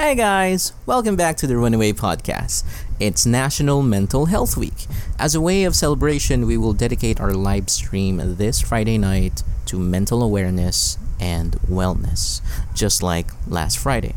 Hey 0.00 0.14
guys, 0.14 0.72
welcome 0.86 1.14
back 1.14 1.36
to 1.36 1.46
the 1.46 1.58
Runaway 1.58 1.92
Podcast. 1.92 2.64
It's 2.98 3.26
National 3.26 3.82
Mental 3.82 4.24
Health 4.24 4.56
Week. 4.56 4.86
As 5.18 5.34
a 5.34 5.42
way 5.42 5.64
of 5.64 5.76
celebration, 5.76 6.46
we 6.46 6.56
will 6.56 6.72
dedicate 6.72 7.20
our 7.20 7.34
live 7.34 7.68
stream 7.68 8.16
this 8.36 8.62
Friday 8.62 8.96
night 8.96 9.42
to 9.66 9.78
mental 9.78 10.22
awareness 10.22 10.96
and 11.20 11.52
wellness, 11.68 12.40
just 12.74 13.02
like 13.02 13.26
last 13.46 13.76
Friday. 13.76 14.14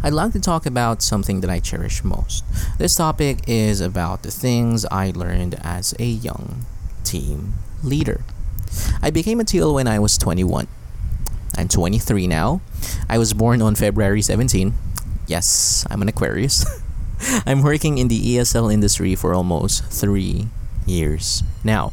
I'd 0.00 0.12
like 0.12 0.32
to 0.34 0.40
talk 0.40 0.64
about 0.64 1.02
something 1.02 1.40
that 1.40 1.50
I 1.50 1.58
cherish 1.58 2.04
most. 2.04 2.44
This 2.78 2.94
topic 2.94 3.40
is 3.48 3.80
about 3.80 4.22
the 4.22 4.30
things 4.30 4.84
I 4.92 5.10
learned 5.10 5.56
as 5.64 5.92
a 5.98 6.06
young 6.06 6.66
team 7.02 7.54
leader. 7.82 8.22
I 9.02 9.10
became 9.10 9.40
a 9.40 9.44
TL 9.44 9.74
when 9.74 9.88
I 9.88 9.98
was 9.98 10.16
21. 10.16 10.68
I'm 11.56 11.68
23 11.68 12.26
now. 12.26 12.60
I 13.08 13.18
was 13.18 13.32
born 13.32 13.60
on 13.62 13.74
February 13.74 14.22
17. 14.22 14.72
Yes, 15.26 15.86
I'm 15.90 16.02
an 16.02 16.08
Aquarius. 16.08 16.64
I'm 17.46 17.62
working 17.62 17.98
in 17.98 18.08
the 18.08 18.36
ESL 18.36 18.72
industry 18.72 19.14
for 19.14 19.34
almost 19.34 19.84
three 19.84 20.48
years 20.86 21.42
now. 21.62 21.92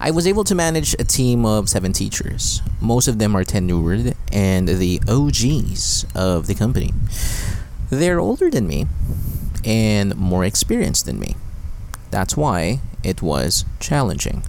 I 0.00 0.10
was 0.10 0.26
able 0.26 0.44
to 0.44 0.54
manage 0.54 0.94
a 0.94 1.04
team 1.04 1.44
of 1.44 1.68
seven 1.68 1.92
teachers. 1.92 2.62
Most 2.80 3.08
of 3.08 3.18
them 3.18 3.36
are 3.36 3.44
tenured 3.44 4.14
and 4.32 4.68
the 4.68 5.00
OGs 5.08 6.06
of 6.14 6.46
the 6.46 6.54
company. 6.54 6.92
They're 7.90 8.20
older 8.20 8.50
than 8.50 8.66
me 8.66 8.86
and 9.64 10.16
more 10.16 10.44
experienced 10.44 11.06
than 11.06 11.18
me. 11.18 11.36
That's 12.10 12.36
why 12.36 12.80
it 13.02 13.22
was 13.22 13.64
challenging. 13.80 14.44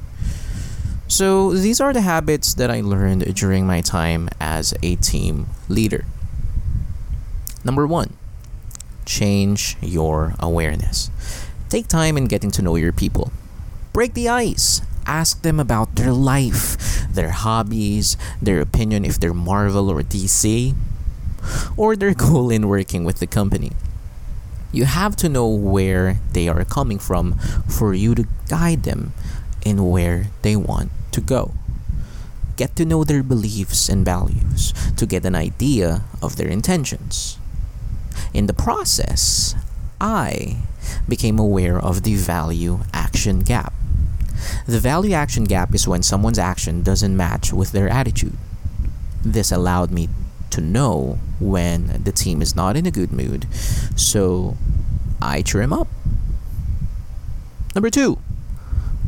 So, 1.09 1.53
these 1.53 1.79
are 1.79 1.93
the 1.93 2.01
habits 2.01 2.53
that 2.55 2.69
I 2.69 2.81
learned 2.81 3.33
during 3.33 3.65
my 3.65 3.79
time 3.79 4.27
as 4.41 4.73
a 4.83 4.95
team 4.97 5.47
leader. 5.69 6.03
Number 7.63 7.87
one, 7.87 8.17
change 9.05 9.77
your 9.81 10.33
awareness. 10.37 11.09
Take 11.69 11.87
time 11.87 12.17
in 12.17 12.25
getting 12.25 12.51
to 12.51 12.61
know 12.61 12.75
your 12.75 12.91
people. 12.91 13.31
Break 13.93 14.15
the 14.15 14.27
ice. 14.27 14.81
Ask 15.05 15.43
them 15.43 15.61
about 15.61 15.95
their 15.95 16.11
life, 16.11 17.07
their 17.09 17.31
hobbies, 17.31 18.17
their 18.41 18.59
opinion 18.59 19.05
if 19.05 19.17
they're 19.17 19.33
Marvel 19.33 19.89
or 19.89 20.03
DC, 20.03 20.75
or 21.77 21.95
their 21.95 22.13
goal 22.25 22.49
in 22.49 22.67
working 22.67 23.05
with 23.05 23.19
the 23.19 23.27
company. 23.27 23.71
You 24.73 24.83
have 24.83 25.15
to 25.17 25.29
know 25.29 25.47
where 25.47 26.19
they 26.33 26.49
are 26.49 26.65
coming 26.65 26.99
from 26.99 27.39
for 27.65 27.93
you 27.93 28.13
to 28.13 28.27
guide 28.49 28.83
them 28.83 29.13
in 29.63 29.89
where 29.89 30.27
they 30.41 30.57
want 30.57 30.91
to 31.17 31.21
go. 31.21 31.53
Get 32.55 32.75
to 32.75 32.85
know 32.85 33.03
their 33.03 33.23
beliefs 33.23 33.89
and 33.89 34.05
values 34.05 34.73
to 34.97 35.05
get 35.05 35.25
an 35.25 35.35
idea 35.35 36.03
of 36.21 36.37
their 36.37 36.47
intentions. 36.47 37.39
In 38.33 38.45
the 38.45 38.53
process, 38.53 39.55
I 39.99 40.57
became 41.09 41.39
aware 41.39 41.79
of 41.79 42.03
the 42.03 42.13
value 42.13 42.79
action 42.93 43.41
gap. 43.41 43.73
The 44.67 44.79
value 44.79 45.13
action 45.13 45.45
gap 45.45 45.73
is 45.73 45.87
when 45.87 46.03
someone's 46.03 46.37
action 46.37 46.83
doesn't 46.83 47.17
match 47.17 47.51
with 47.51 47.71
their 47.71 47.89
attitude. 47.89 48.37
This 49.25 49.51
allowed 49.51 49.89
me 49.89 50.09
to 50.51 50.61
know 50.61 51.17
when 51.39 52.03
the 52.03 52.11
team 52.11 52.41
is 52.41 52.55
not 52.55 52.77
in 52.77 52.85
a 52.85 52.91
good 52.91 53.11
mood, 53.11 53.47
so 53.95 54.55
I 55.19 55.41
cheer 55.41 55.63
him 55.63 55.73
up. 55.73 55.87
Number 57.73 57.89
two, 57.89 58.19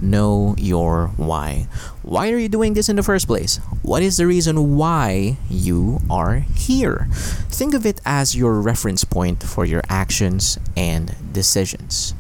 know 0.02 0.56
your 0.58 1.08
why. 1.18 1.68
Why 2.02 2.32
are 2.32 2.38
you 2.38 2.50
doing 2.50 2.74
this 2.74 2.90
in 2.90 2.96
the 2.96 3.04
first 3.04 3.28
place? 3.28 3.58
What 3.82 4.02
is 4.02 4.18
the 4.18 4.28
reason 4.28 4.76
why 4.76 5.38
you 5.50 6.00
are 6.10 6.46
here? 6.56 7.08
Think 7.50 7.74
of 7.74 7.86
it 7.86 8.02
as 8.06 8.36
your 8.36 8.62
reference 8.62 9.04
point 9.04 9.44
for 9.44 9.66
your 9.66 9.82
actions 9.90 10.58
and 10.76 11.16
decisions. 11.34 12.14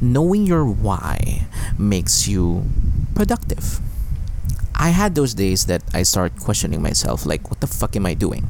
Knowing 0.00 0.46
your 0.46 0.64
why 0.64 1.46
makes 1.78 2.26
you 2.26 2.64
productive. 3.14 3.80
I 4.74 4.90
had 4.90 5.14
those 5.14 5.34
days 5.34 5.66
that 5.66 5.82
I 5.94 6.02
start 6.02 6.36
questioning 6.36 6.82
myself 6.82 7.24
like 7.24 7.48
what 7.50 7.60
the 7.60 7.66
fuck 7.66 7.96
am 7.96 8.06
I 8.06 8.14
doing? 8.14 8.46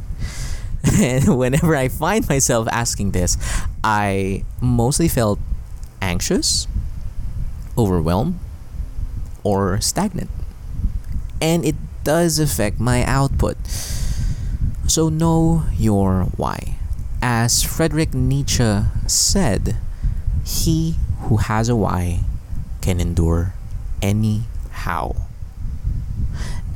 and 1.00 1.38
whenever 1.38 1.74
I 1.74 1.88
find 1.88 2.28
myself 2.28 2.68
asking 2.70 3.12
this, 3.12 3.36
I 3.82 4.44
mostly 4.60 5.08
felt 5.08 5.38
anxious, 6.00 6.68
overwhelmed, 7.76 8.38
or 9.46 9.80
stagnant. 9.80 10.28
And 11.40 11.64
it 11.64 11.76
does 12.02 12.40
affect 12.40 12.80
my 12.80 13.04
output. 13.04 13.56
So 14.88 15.08
know 15.08 15.62
your 15.78 16.24
why. 16.36 16.78
As 17.22 17.62
Friedrich 17.62 18.12
Nietzsche 18.12 18.82
said, 19.06 19.76
he 20.44 20.96
who 21.20 21.36
has 21.36 21.68
a 21.68 21.76
why 21.76 22.24
can 22.82 22.98
endure 22.98 23.54
any 24.02 24.42
how. 24.82 25.14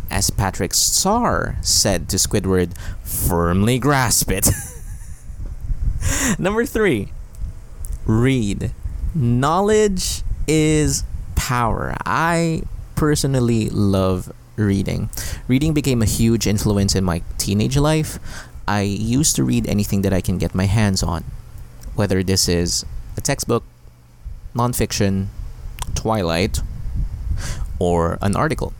As 0.08 0.30
Patrick 0.30 0.72
Star 0.72 1.56
said 1.62 2.08
to 2.10 2.18
Squidward, 2.18 2.76
firmly 3.02 3.80
grasp 3.80 4.30
it. 4.30 4.48
Number 6.38 6.64
three, 6.64 7.12
read. 8.06 8.70
Knowledge 9.12 10.22
is 10.46 11.02
power. 11.50 11.98
I 12.06 12.62
personally 12.94 13.66
love 13.70 14.30
reading. 14.54 15.10
Reading 15.50 15.74
became 15.74 16.00
a 16.00 16.06
huge 16.06 16.46
influence 16.46 16.94
in 16.94 17.02
my 17.02 17.26
teenage 17.42 17.76
life. 17.76 18.22
I 18.68 18.82
used 18.86 19.34
to 19.34 19.42
read 19.42 19.66
anything 19.66 20.02
that 20.06 20.14
I 20.14 20.20
can 20.22 20.38
get 20.38 20.54
my 20.54 20.70
hands 20.70 21.02
on, 21.02 21.24
whether 21.98 22.22
this 22.22 22.46
is 22.46 22.86
a 23.18 23.20
textbook, 23.20 23.64
nonfiction, 24.54 25.26
Twilight, 25.98 26.62
or 27.80 28.16
an 28.22 28.36
article. 28.36 28.72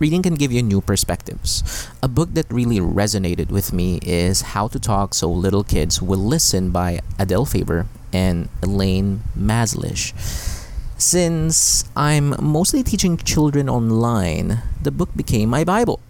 Reading 0.00 0.22
can 0.26 0.34
give 0.34 0.50
you 0.50 0.66
new 0.66 0.80
perspectives. 0.80 1.62
A 2.02 2.08
book 2.10 2.34
that 2.34 2.50
really 2.50 2.82
resonated 2.82 3.54
with 3.54 3.72
me 3.72 4.00
is 4.02 4.58
How 4.58 4.66
to 4.66 4.80
Talk 4.82 5.14
So 5.14 5.30
Little 5.30 5.62
Kids 5.62 6.02
Will 6.02 6.18
Listen 6.18 6.70
by 6.74 6.98
Adele 7.20 7.46
Faber 7.46 7.86
and 8.12 8.48
Elaine 8.66 9.22
Mazlish. 9.38 10.57
Since 10.98 11.84
I'm 11.94 12.34
mostly 12.42 12.82
teaching 12.82 13.18
children 13.18 13.68
online, 13.68 14.62
the 14.82 14.90
book 14.90 15.10
became 15.14 15.48
my 15.48 15.62
Bible. 15.62 16.00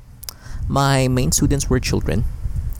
My 0.67 1.09
main 1.09 1.31
students 1.31 1.69
were 1.69 1.79
children. 1.79 2.25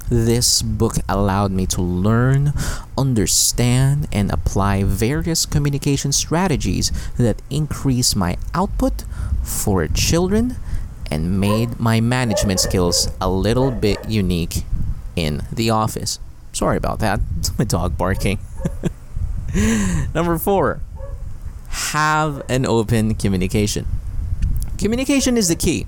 This 0.09 0.63
book 0.63 0.95
allowed 1.07 1.53
me 1.53 1.67
to 1.67 1.83
learn, 1.83 2.55
understand, 2.97 4.09
and 4.11 4.33
apply 4.33 4.85
various 4.85 5.45
communication 5.45 6.13
strategies 6.13 6.91
that 7.19 7.43
increase 7.51 8.17
my 8.17 8.39
output 8.55 9.05
for 9.43 9.87
children 9.87 10.57
and 11.11 11.39
made 11.39 11.79
my 11.79 12.01
management 12.01 12.61
skills 12.61 13.11
a 13.21 13.29
little 13.29 13.71
bit 13.71 14.09
unique 14.09 14.65
in 15.15 15.43
the 15.53 15.69
office. 15.69 16.21
Sorry 16.55 16.79
about 16.79 17.01
that. 17.01 17.21
My 17.59 17.67
dog 17.67 17.99
barking. 17.99 18.39
Number 20.15 20.39
four, 20.39 20.81
have 21.93 22.43
an 22.51 22.67
open 22.67 23.15
communication. 23.15 23.87
Communication 24.77 25.39
is 25.39 25.49
the 25.49 25.57
key. 25.57 25.87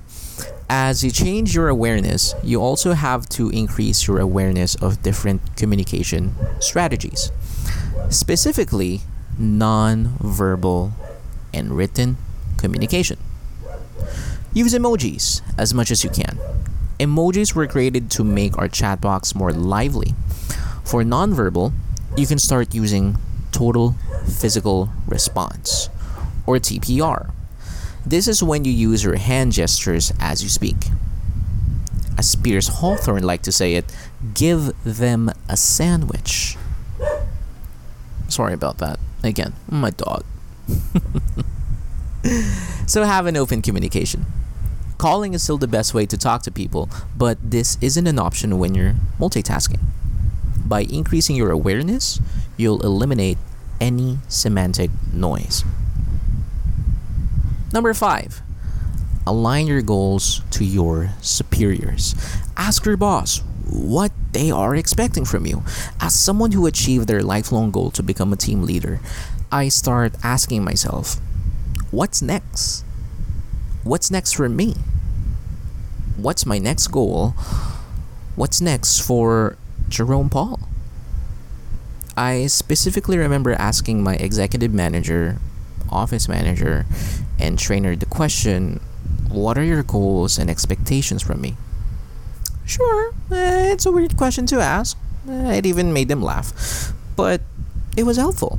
As 0.69 1.05
you 1.05 1.11
change 1.11 1.55
your 1.55 1.69
awareness, 1.69 2.35
you 2.43 2.63
also 2.63 2.95
have 2.95 3.29
to 3.31 3.51
increase 3.51 4.07
your 4.07 4.19
awareness 4.19 4.75
of 4.77 5.03
different 5.03 5.57
communication 5.57 6.35
strategies, 6.59 7.31
specifically 8.09 9.01
non 9.39 10.17
verbal 10.21 10.93
and 11.53 11.77
written 11.77 12.17
communication. 12.57 13.19
Use 14.55 14.73
emojis 14.73 15.43
as 15.59 15.75
much 15.75 15.91
as 15.91 16.03
you 16.03 16.09
can. 16.09 16.39
Emojis 16.99 17.55
were 17.55 17.67
created 17.67 18.11
to 18.13 18.25
make 18.25 18.57
our 18.57 18.69
chat 18.69 19.03
box 19.03 19.35
more 19.35 19.53
lively. 19.53 20.15
For 20.83 21.03
nonverbal, 21.03 21.73
you 22.17 22.27
can 22.27 22.39
start 22.39 22.75
using 22.75 23.17
total 23.53 23.95
physical 24.27 24.89
response, 25.07 25.89
or 26.47 26.57
TPR. 26.57 27.31
This 28.07 28.29
is 28.29 28.43
when 28.43 28.65
you 28.65 28.73
use 28.73 29.05
your 29.05 29.17
hand 29.17 29.53
gestures 29.53 30.13
as 30.19 30.43
you 30.43 30.49
speak. 30.49 30.77
As 32.19 32.35
Pierce 32.35 32.69
Hawthorne 32.69 33.23
liked 33.23 33.45
to 33.45 33.53
say 33.53 33.75
it, 33.75 33.85
give 34.35 34.73
them 34.85 35.31
a 35.49 35.57
sandwich. 35.57 36.57
Sorry 38.29 38.53
about 38.53 38.79
that. 38.79 38.99
Again, 39.23 39.55
my 39.69 39.91
dog. 39.91 40.25
so 42.87 43.05
have 43.05 43.27
an 43.27 43.37
open 43.37 43.63
communication. 43.63 44.27
Calling 44.99 45.33
is 45.33 45.43
still 45.43 45.57
the 45.57 45.67
best 45.67 45.95
way 45.95 46.05
to 46.05 46.19
talk 46.19 46.43
to 46.43 46.51
people, 46.51 46.91
but 47.17 47.39
this 47.43 47.79
isn't 47.81 48.07
an 48.07 48.19
option 48.19 48.59
when 48.59 48.75
you're 48.75 48.95
multitasking. 49.19 49.81
By 50.67 50.83
increasing 50.83 51.37
your 51.37 51.51
awareness, 51.51 52.21
you'll 52.57 52.83
eliminate 52.83 53.39
any 53.81 54.19
semantic 54.29 54.91
noise. 55.13 55.65
Number 57.73 57.95
five, 57.95 58.43
align 59.27 59.67
your 59.67 59.83
goals 59.83 60.43
to 60.51 60.65
your 60.65 61.11
superiors. 61.21 62.15
Ask 62.57 62.85
your 62.85 62.97
boss, 62.97 63.43
what 63.65 64.13
they 64.33 64.51
are 64.51 64.75
expecting 64.75 65.25
from 65.25 65.47
you. 65.47 65.63
As 66.01 66.15
someone 66.15 66.53
who 66.53 66.67
achieved 66.67 67.07
their 67.07 67.23
lifelong 67.23 67.71
goal 67.71 67.91
to 67.93 68.03
become 68.03 68.33
a 68.33 68.37
team 68.37 68.63
leader, 68.63 69.01
I 69.53 69.69
start 69.69 70.15
asking 70.23 70.65
myself, 70.65 71.17
what's 71.91 72.21
next? 72.23 72.85
What's 73.85 74.11
next 74.11 74.33
for 74.33 74.49
me? 74.49 74.75
What's 76.17 76.45
my 76.45 76.59
next 76.59 76.89
goal? 76.89 77.31
What's 78.37 78.61
next 78.61 79.01
for 79.01 79.57
Jerome 79.89 80.29
Paul? 80.29 80.61
I 82.17 82.47
specifically 82.49 83.17
remember 83.17 83.53
asking 83.53 84.03
my 84.03 84.15
executive 84.17 84.75
manager, 84.75 85.39
office 85.91 86.29
manager, 86.29 86.85
and 87.41 87.59
trainer 87.59 87.97
the 87.97 88.07
question 88.07 88.81
What 89.29 89.57
are 89.59 89.65
your 89.65 89.83
goals 89.83 90.39
and 90.39 90.51
expectations 90.51 91.23
from 91.23 91.41
me? 91.41 91.57
Sure, 92.67 93.13
eh, 93.33 93.73
it's 93.73 93.87
a 93.87 93.93
weird 93.93 94.17
question 94.17 94.47
to 94.47 94.61
ask. 94.61 94.97
Eh, 95.29 95.55
it 95.55 95.67
even 95.67 95.93
made 95.93 96.09
them 96.09 96.23
laugh. 96.23 96.93
But 97.17 97.41
it 97.97 98.05
was 98.05 98.17
helpful. 98.17 98.59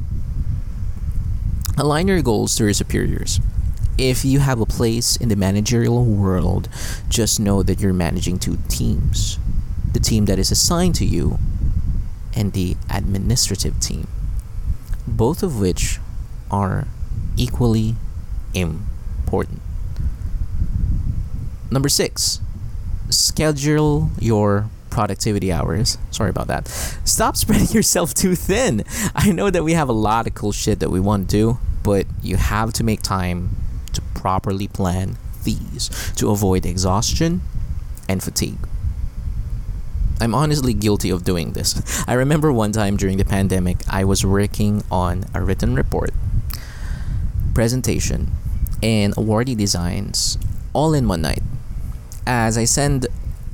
Align 1.78 2.08
your 2.08 2.22
goals 2.22 2.56
to 2.58 2.66
your 2.66 2.74
superiors. 2.74 3.40
If 3.98 4.26
you 4.26 4.40
have 4.40 4.60
a 4.60 4.66
place 4.66 5.16
in 5.16 5.30
the 5.30 5.36
managerial 5.36 6.04
world, 6.06 6.68
just 7.08 7.40
know 7.40 7.64
that 7.64 7.80
you're 7.80 7.94
managing 7.94 8.40
two 8.40 8.58
teams 8.68 9.40
the 9.94 10.00
team 10.00 10.26
that 10.26 10.40
is 10.40 10.52
assigned 10.52 10.96
to 10.96 11.06
you 11.06 11.38
and 12.34 12.54
the 12.54 12.78
administrative 12.90 13.80
team, 13.80 14.08
both 15.06 15.44
of 15.44 15.60
which 15.60 16.00
are 16.50 16.88
equally 17.36 17.96
important. 18.54 19.62
Number 21.70 21.90
six, 21.90 22.42
schedule 23.10 24.10
your 24.20 24.70
productivity 24.90 25.52
hours. 25.52 25.98
Sorry 26.12 26.30
about 26.30 26.48
that. 26.48 26.68
Stop 26.68 27.38
spreading 27.44 27.70
yourself 27.70 28.14
too 28.14 28.36
thin. 28.36 28.84
I 29.16 29.32
know 29.32 29.50
that 29.50 29.64
we 29.64 29.74
have 29.74 29.90
a 29.90 29.94
lot 29.94 30.28
of 30.28 30.36
cool 30.36 30.52
shit 30.52 30.80
that 30.80 30.90
we 30.90 31.00
want 31.00 31.30
to 31.30 31.36
do, 31.36 31.60
but 31.84 32.06
you 32.22 32.36
have 32.36 32.74
to 32.74 32.84
make 32.84 33.02
time 33.02 33.56
to 33.94 34.02
properly 34.14 34.68
plan 34.68 35.18
these 35.44 35.90
to 36.18 36.30
avoid 36.30 36.66
exhaustion 36.66 37.42
and 38.08 38.22
fatigue. 38.22 38.68
I'm 40.20 40.36
honestly 40.36 40.76
guilty 40.76 41.10
of 41.10 41.24
doing 41.24 41.54
this. 41.54 42.04
I 42.08 42.14
remember 42.14 42.54
one 42.54 42.72
time 42.72 42.96
during 42.96 43.18
the 43.18 43.26
pandemic, 43.26 43.78
I 43.90 44.04
was 44.04 44.24
working 44.24 44.84
on 44.92 45.26
a 45.34 45.42
written 45.42 45.74
report, 45.74 46.12
presentation, 47.56 48.32
and 48.82 49.16
awardee 49.16 49.58
designs 49.58 50.38
all 50.74 50.94
in 50.94 51.08
one 51.08 51.22
night. 51.22 51.42
As 52.26 52.58
I 52.58 52.66
send 52.66 53.08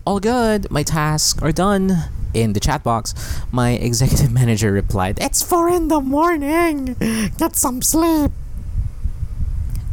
all 0.05 0.19
good, 0.19 0.69
my 0.71 0.83
tasks 0.83 1.41
are 1.41 1.51
done. 1.51 2.09
In 2.33 2.53
the 2.53 2.59
chat 2.59 2.83
box, 2.83 3.15
my 3.51 3.71
executive 3.89 4.31
manager 4.31 4.71
replied, 4.71 5.17
It's 5.19 5.41
four 5.41 5.69
in 5.69 5.87
the 5.87 6.01
morning! 6.01 6.95
Get 7.37 7.55
some 7.55 7.81
sleep! 7.81 8.31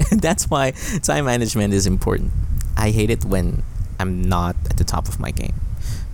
That's 0.11 0.51
why 0.51 0.73
time 1.03 1.25
management 1.25 1.73
is 1.73 1.87
important. 1.87 2.33
I 2.77 2.91
hate 2.91 3.11
it 3.11 3.25
when 3.25 3.63
I'm 3.99 4.23
not 4.23 4.57
at 4.69 4.77
the 4.77 4.85
top 4.85 5.09
of 5.09 5.21
my 5.21 5.31
game. 5.31 5.55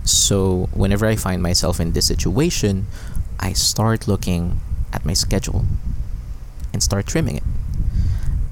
So, 0.03 0.69
whenever 0.73 1.05
I 1.05 1.15
find 1.15 1.43
myself 1.43 1.79
in 1.79 1.91
this 1.91 2.07
situation, 2.07 2.87
I 3.39 3.53
start 3.53 4.07
looking 4.07 4.61
at 4.93 5.05
my 5.05 5.13
schedule 5.13 5.65
and 6.73 6.81
start 6.81 7.07
trimming 7.07 7.37
it. 7.37 7.43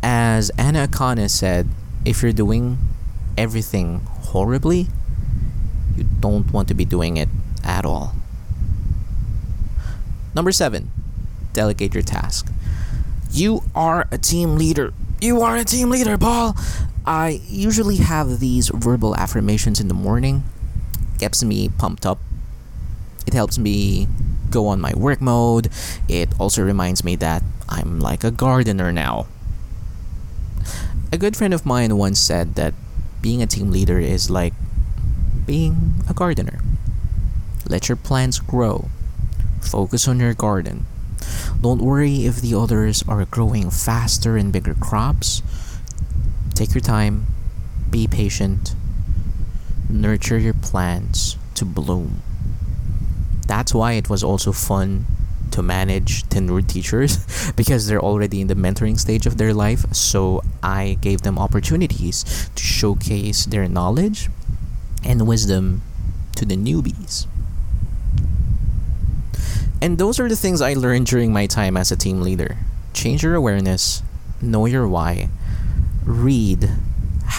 As 0.01 0.49
Anna 0.51 0.87
Akana 0.87 1.29
said, 1.29 1.67
if 2.05 2.23
you're 2.23 2.31
doing 2.31 2.77
everything 3.37 3.99
horribly, 4.31 4.87
you 5.95 6.05
don't 6.19 6.51
want 6.51 6.67
to 6.69 6.73
be 6.73 6.85
doing 6.85 7.17
it 7.17 7.29
at 7.63 7.85
all. 7.85 8.13
Number 10.33 10.51
seven, 10.51 10.91
delegate 11.53 11.93
your 11.93 12.03
task. 12.03 12.51
You 13.31 13.63
are 13.75 14.07
a 14.11 14.17
team 14.17 14.55
leader. 14.55 14.93
You 15.21 15.41
are 15.41 15.57
a 15.57 15.65
team 15.65 15.89
leader, 15.89 16.17
Paul. 16.17 16.55
I 17.05 17.41
usually 17.47 17.97
have 17.97 18.39
these 18.39 18.69
verbal 18.69 19.15
affirmations 19.15 19.79
in 19.79 19.87
the 19.87 19.93
morning. 19.93 20.43
Gets 21.17 21.43
me 21.43 21.69
pumped 21.69 22.05
up. 22.05 22.19
It 23.27 23.33
helps 23.33 23.57
me 23.57 24.07
go 24.49 24.67
on 24.67 24.79
my 24.79 24.93
work 24.95 25.19
mode. 25.19 25.69
It 26.07 26.29
also 26.39 26.63
reminds 26.63 27.03
me 27.03 27.15
that 27.17 27.43
I'm 27.67 27.99
like 27.99 28.23
a 28.23 28.31
gardener 28.31 28.91
now. 28.91 29.27
A 31.11 31.17
good 31.17 31.35
friend 31.35 31.55
of 31.55 31.65
mine 31.65 31.97
once 31.97 32.19
said 32.19 32.53
that 32.53 32.75
being 33.19 33.41
a 33.41 33.47
team 33.47 33.71
leader 33.71 33.97
is 33.97 34.29
like 34.29 34.53
being 35.43 35.95
a 36.07 36.13
gardener. 36.13 36.59
Let 37.67 37.89
your 37.89 37.95
plants 37.95 38.39
grow. 38.39 38.89
Focus 39.59 40.07
on 40.07 40.19
your 40.19 40.35
garden. 40.35 40.85
Don't 41.59 41.81
worry 41.81 42.25
if 42.25 42.41
the 42.41 42.53
others 42.53 43.03
are 43.07 43.25
growing 43.25 43.71
faster 43.71 44.37
and 44.37 44.53
bigger 44.53 44.75
crops. 44.75 45.41
Take 46.53 46.75
your 46.75 46.81
time, 46.81 47.25
be 47.89 48.05
patient, 48.05 48.75
nurture 49.89 50.37
your 50.37 50.53
plants 50.53 51.37
to 51.55 51.65
bloom. 51.65 52.21
That's 53.47 53.73
why 53.73 53.93
it 53.93 54.11
was 54.11 54.23
also 54.23 54.51
fun 54.51 55.07
to 55.51 55.61
manage 55.61 56.23
tenured 56.25 56.67
teachers 56.67 57.51
because 57.55 57.87
they're 57.87 58.01
already 58.01 58.41
in 58.41 58.47
the 58.47 58.55
mentoring 58.55 58.99
stage 58.99 59.25
of 59.25 59.37
their 59.37 59.53
life. 59.53 59.93
So 59.93 60.41
I 60.61 60.97
gave 61.01 61.21
them 61.21 61.37
opportunities 61.39 62.49
to 62.55 62.63
showcase 62.63 63.45
their 63.45 63.67
knowledge 63.67 64.29
and 65.03 65.27
wisdom 65.27 65.81
to 66.35 66.45
the 66.45 66.55
newbies. 66.55 67.27
And 69.81 69.97
those 69.97 70.19
are 70.19 70.27
the 70.27 70.35
things 70.35 70.61
I 70.61 70.73
learned 70.73 71.07
during 71.07 71.31
my 71.31 71.47
time 71.47 71.77
as 71.77 71.91
a 71.91 71.95
team 71.95 72.21
leader. 72.21 72.57
Change 72.93 73.23
your 73.23 73.35
awareness, 73.35 74.03
know 74.41 74.65
your 74.65 74.87
why, 74.87 75.29
read, 76.03 76.69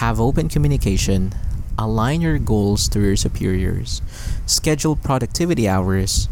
have 0.01 0.19
open 0.19 0.49
communication, 0.49 1.33
align 1.77 2.21
your 2.21 2.39
goals 2.39 2.89
to 2.89 2.99
your 2.99 3.15
superiors, 3.15 4.01
schedule 4.45 4.95
productivity 4.95 5.67
hours, 5.67 6.29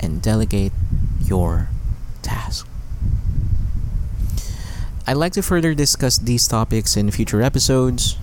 and 0.00 0.22
delegate 0.22 0.72
your 1.26 1.68
task. 2.22 2.66
I'd 5.06 5.16
like 5.16 5.32
to 5.32 5.42
further 5.42 5.74
discuss 5.74 6.18
these 6.18 6.46
topics 6.46 6.96
in 6.96 7.10
future 7.10 7.42
episodes. 7.42 8.16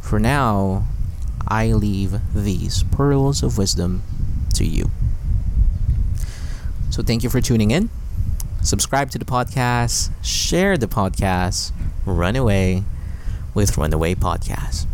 For 0.00 0.18
now, 0.18 0.86
I 1.46 1.72
leave 1.72 2.18
these 2.34 2.82
pearls 2.84 3.42
of 3.42 3.56
wisdom 3.56 4.02
to 4.54 4.64
you. 4.64 4.90
So, 6.90 7.02
thank 7.02 7.22
you 7.22 7.30
for 7.30 7.40
tuning 7.40 7.70
in. 7.70 7.90
Subscribe 8.62 9.10
to 9.10 9.18
the 9.18 9.24
podcast, 9.24 10.10
share 10.22 10.76
the 10.76 10.86
podcast, 10.86 11.72
run 12.06 12.34
away 12.34 12.84
with 13.54 13.76
Runaway 13.76 14.14
Podcast. 14.14 14.86